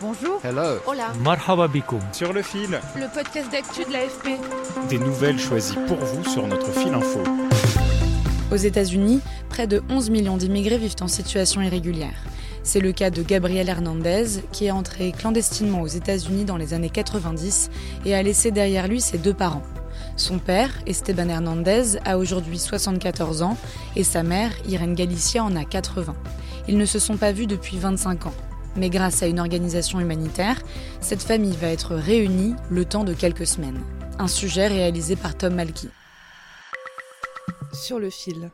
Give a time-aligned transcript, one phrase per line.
[0.00, 0.40] Bonjour.
[0.44, 0.78] Hello.
[0.86, 1.12] Hola.
[1.22, 2.00] Marhaba bikoum.
[2.12, 4.38] Sur le fil, Le podcast d'actu de l'AFP.
[4.88, 7.20] des nouvelles choisies pour vous sur notre fil info.
[8.52, 12.14] Aux États-Unis, près de 11 millions d'immigrés vivent en situation irrégulière.
[12.62, 16.90] C'est le cas de Gabriel Hernandez, qui est entré clandestinement aux États-Unis dans les années
[16.90, 17.70] 90
[18.04, 19.62] et a laissé derrière lui ses deux parents.
[20.16, 23.56] Son père, Esteban Hernandez, a aujourd'hui 74 ans
[23.94, 26.14] et sa mère, Irene Galicia, en a 80.
[26.68, 28.34] Ils ne se sont pas vus depuis 25 ans.
[28.76, 30.60] Mais grâce à une organisation humanitaire,
[31.00, 33.80] cette famille va être réunie le temps de quelques semaines.
[34.18, 35.88] Un sujet réalisé par Tom Malky.
[37.72, 38.50] Sur le fil.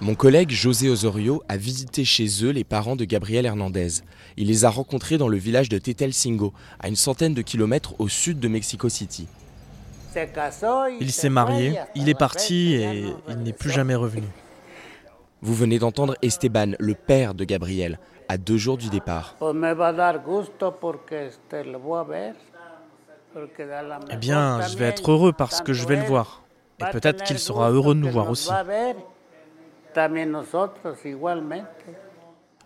[0.00, 3.88] Mon collègue José Osorio a visité chez eux les parents de Gabriel Hernandez.
[4.36, 8.08] Il les a rencontrés dans le village de Tetelcingo, à une centaine de kilomètres au
[8.08, 9.26] sud de Mexico City.
[11.00, 14.26] Il s'est marié, il est parti et il n'est plus jamais revenu.
[15.46, 19.36] Vous venez d'entendre Esteban, le père de Gabriel, à deux jours du départ.
[24.10, 26.42] Eh bien, je vais être heureux parce que je vais le voir.
[26.80, 28.50] Et peut-être qu'il sera heureux de nous voir aussi.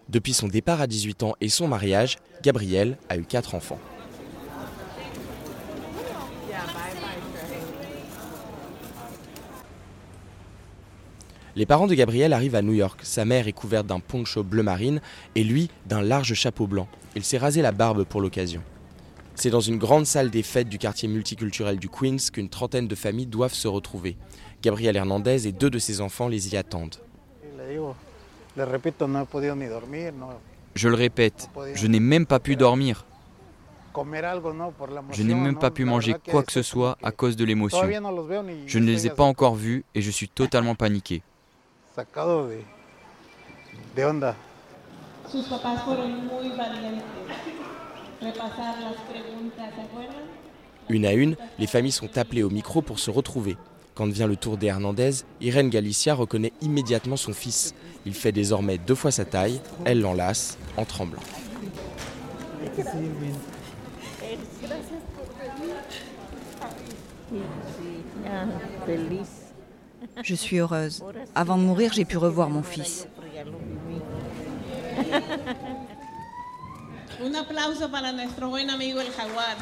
[0.09, 3.79] Depuis son départ à 18 ans et son mariage, Gabriel a eu quatre enfants.
[11.61, 13.01] Les parents de Gabriel arrivent à New York.
[13.03, 15.03] Sa mère est couverte d'un poncho bleu marine
[15.35, 16.89] et lui d'un large chapeau blanc.
[17.17, 18.63] Il s'est rasé la barbe pour l'occasion.
[19.35, 22.95] C'est dans une grande salle des fêtes du quartier multiculturel du Queens qu'une trentaine de
[22.95, 24.17] familles doivent se retrouver.
[24.63, 26.97] Gabriel Hernandez et deux de ses enfants les y attendent.
[30.75, 33.05] Je le répète, je n'ai même pas pu dormir.
[35.13, 37.87] Je n'ai même pas pu manger quoi que ce soit à cause de l'émotion.
[38.67, 41.23] Je ne les ai pas encore vus et je suis totalement paniqué.
[50.89, 53.57] Une à une, les familles sont appelées au micro pour se retrouver.
[53.95, 55.11] Quand vient le tour des Hernandez,
[55.41, 57.75] Irene Galicia reconnaît immédiatement son fils.
[58.07, 61.21] Il fait désormais deux fois sa taille, elle l'enlace en tremblant.
[70.23, 71.03] Je suis heureuse.
[71.35, 73.07] Avant de mourir, j'ai pu revoir mon fils.
[77.23, 79.57] Un aplauso para nuestro buen amigo el jaguar.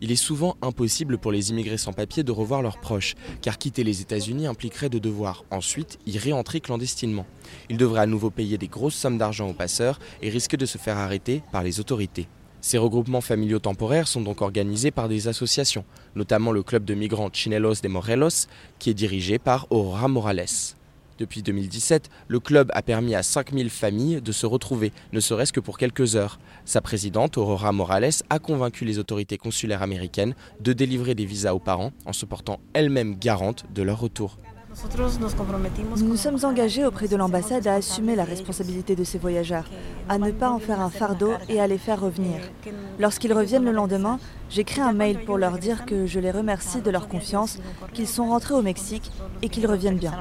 [0.00, 3.82] Il est souvent impossible pour les immigrés sans papier de revoir leurs proches, car quitter
[3.82, 7.26] les États-Unis impliquerait de devoir ensuite y réentrer clandestinement.
[7.70, 10.76] Ils devraient à nouveau payer des grosses sommes d'argent aux passeurs et risquer de se
[10.76, 12.28] faire arrêter par les autorités.
[12.66, 15.84] Ces regroupements familiaux temporaires sont donc organisés par des associations,
[16.16, 18.48] notamment le club de migrants Chinelos de Morelos,
[18.80, 20.74] qui est dirigé par Aurora Morales.
[21.20, 25.60] Depuis 2017, le club a permis à 5000 familles de se retrouver, ne serait-ce que
[25.60, 26.40] pour quelques heures.
[26.64, 31.60] Sa présidente, Aurora Morales, a convaincu les autorités consulaires américaines de délivrer des visas aux
[31.60, 34.38] parents en se portant elle-même garante de leur retour.
[35.96, 39.64] Nous nous sommes engagés auprès de l'ambassade à assumer la responsabilité de ces voyageurs,
[40.08, 42.40] à ne pas en faire un fardeau et à les faire revenir.
[42.98, 44.18] Lorsqu'ils reviennent le lendemain,
[44.50, 47.58] j'écris un mail pour leur dire que je les remercie de leur confiance,
[47.94, 49.10] qu'ils sont rentrés au Mexique
[49.40, 50.12] et qu'ils reviennent bien.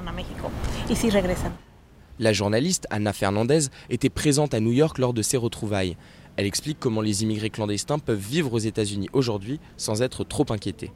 [2.19, 5.97] La journaliste Anna Fernandez était présente à New York lors de ces retrouvailles.
[6.37, 10.91] Elle explique comment les immigrés clandestins peuvent vivre aux États-Unis aujourd'hui sans être trop inquiétés.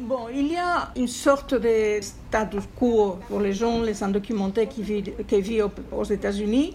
[0.00, 4.82] Bon, il y a une sorte de status quo pour les gens, les indocumentés qui
[4.82, 6.74] vivent, qui vivent aux États-Unis.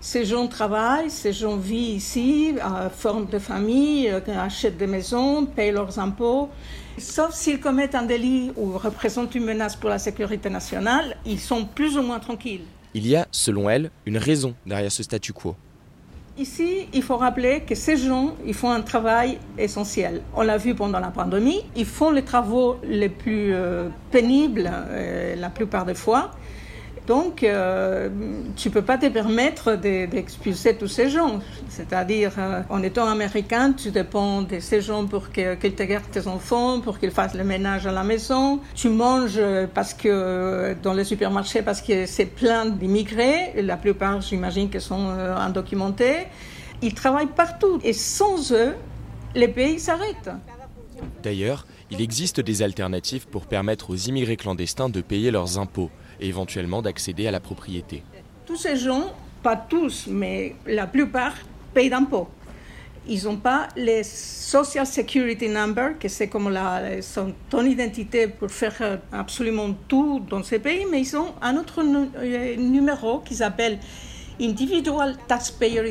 [0.00, 2.54] Ces gens travaillent, ces gens vivent ici,
[2.96, 6.48] forment des familles, euh, achètent des maisons, payent leurs impôts.
[6.98, 11.64] Sauf s'ils commettent un délit ou représentent une menace pour la sécurité nationale, ils sont
[11.64, 12.64] plus ou moins tranquilles.
[12.94, 15.54] Il y a, selon elle, une raison derrière ce statu quo.
[16.38, 20.22] Ici, il faut rappeler que ces gens, ils font un travail essentiel.
[20.36, 25.34] On l'a vu pendant la pandémie, ils font les travaux les plus euh, pénibles euh,
[25.34, 26.30] la plupart des fois.
[27.08, 28.10] Donc, euh,
[28.54, 31.40] tu ne peux pas te permettre d'expulser tous ces gens.
[31.70, 36.28] C'est-à-dire, euh, en étant américain, tu dépends de ces gens pour qu'ils te gardent tes
[36.28, 38.60] enfants, pour qu'ils fassent le ménage à la maison.
[38.74, 39.40] Tu manges
[39.72, 43.62] parce que, dans les supermarchés parce que c'est plein d'immigrés.
[43.62, 46.26] La plupart, j'imagine, qui sont euh, indocumentés.
[46.82, 47.78] Ils travaillent partout.
[47.84, 48.74] Et sans eux,
[49.34, 50.30] les pays s'arrêtent.
[51.22, 56.28] D'ailleurs, il existe des alternatives pour permettre aux immigrés clandestins de payer leurs impôts et
[56.28, 58.02] éventuellement d'accéder à la propriété.
[58.46, 59.12] Tous ces gens,
[59.42, 61.34] pas tous, mais la plupart,
[61.74, 62.28] payent d'impôts.
[63.10, 66.82] Ils n'ont pas les Social Security Number, que c'est comme la,
[67.48, 71.80] ton identité pour faire euh, absolument tout dans ces pays, mais ils ont un autre
[71.82, 73.78] euh, numéro qui s'appelle
[74.40, 75.82] Individual Taxpayer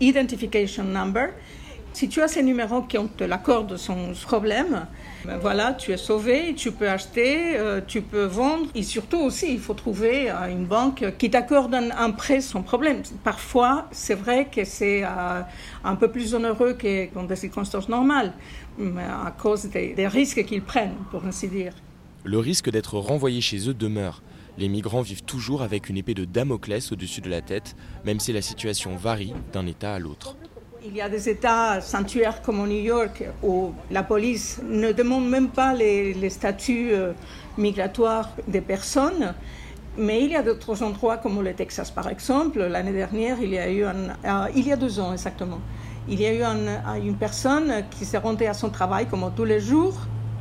[0.00, 1.30] Identification Number,
[1.92, 4.86] si tu as ces numéros qui te l'accorde son problème,
[5.24, 8.66] ben voilà, tu es sauvé, tu peux acheter, euh, tu peux vendre.
[8.74, 13.02] Et surtout aussi, il faut trouver euh, une banque qui t'accorde un, prêt sans problème.
[13.24, 15.42] Parfois, c'est vrai que c'est euh,
[15.84, 18.32] un peu plus onéreux que dans des circonstances normales,
[18.98, 21.72] à cause des risques qu'ils prennent, pour ainsi dire.
[22.24, 24.22] Le risque d'être renvoyé chez eux demeure.
[24.58, 28.32] Les migrants vivent toujours avec une épée de Damoclès au-dessus de la tête, même si
[28.32, 30.36] la situation varie d'un État à l'autre.
[30.82, 35.50] Il y a des États sanctuaires comme New York où la police ne demande même
[35.50, 37.12] pas les, statuts euh,
[37.58, 39.34] migratoires des personnes.
[39.98, 42.60] Mais il y a d'autres endroits comme le Texas par exemple.
[42.60, 45.60] L'année dernière, il y a eu, un, il y a deux ans exactement,
[46.08, 46.42] il y a eu
[47.04, 49.94] une personne qui s'est rendue à son travail comme tous les jours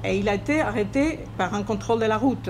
[0.03, 2.49] et il a été arrêté par un contrôle de la route.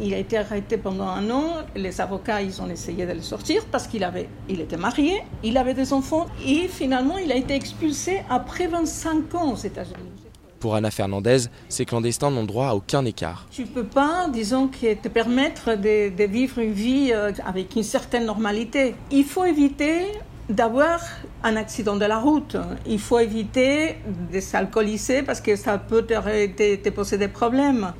[0.00, 1.44] Il a été arrêté pendant un an.
[1.74, 5.56] Les avocats, ils ont essayé de le sortir parce qu'il avait, il était marié, il
[5.56, 10.20] avait des enfants et finalement, il a été expulsé après 25 ans aux États-Unis.
[10.58, 11.38] Pour Anna Fernandez,
[11.70, 13.46] ces clandestins n'ont droit à aucun écart.
[13.50, 17.82] Tu ne peux pas, disons, te permettre de, de, vivre une vie euh, avec une
[17.82, 18.94] certaine normalité.
[19.10, 20.02] Il faut éviter
[20.50, 21.00] d'avoir
[21.44, 22.56] un accident de la route.
[22.86, 23.96] Il faut éviter
[24.32, 27.92] de s'alcooliser parce que ça peut te, poser des problèmes.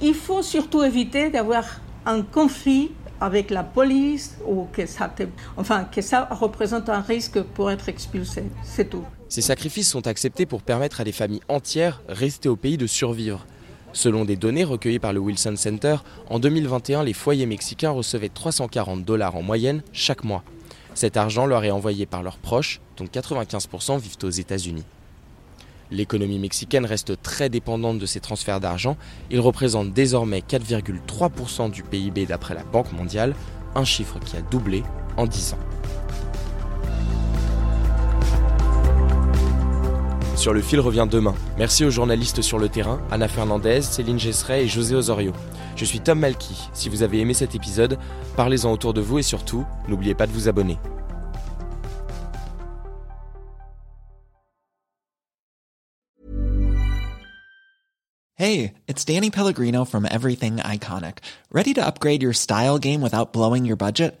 [0.00, 1.64] Il faut surtout éviter d'avoir
[2.04, 5.12] un conflit avec la police ou que ça,
[5.90, 8.44] que ça représente un risque pour être expulsé.
[8.62, 9.04] C'est tout.
[9.28, 13.46] Ces sacrifices sont acceptés pour permettre à des familles entières restées au pays de survivre.
[13.94, 15.96] Selon des données recueillies par le Wilson Center,
[16.28, 20.44] en 2021, les foyers mexicains recevaient 340 dollars en moyenne chaque mois.
[20.96, 24.86] Cet argent leur est envoyé par leurs proches, dont 95% vivent aux États-Unis.
[25.90, 28.96] L'économie mexicaine reste très dépendante de ces transferts d'argent.
[29.30, 33.34] Ils représentent désormais 4,3% du PIB d'après la Banque mondiale,
[33.74, 34.84] un chiffre qui a doublé
[35.18, 35.75] en 10 ans.
[40.36, 41.34] Sur le fil revient demain.
[41.58, 45.32] Merci aux journalistes sur le terrain, Anna Fernandez, Céline Gesseret et José Osorio.
[45.76, 46.68] Je suis Tom Malky.
[46.74, 47.98] Si vous avez aimé cet épisode,
[48.36, 50.78] parlez-en autour de vous et surtout, n'oubliez pas de vous abonner.
[58.38, 61.18] Hey, it's Danny Pellegrino from Everything Iconic.
[61.50, 64.20] Ready to upgrade your style game without blowing your budget?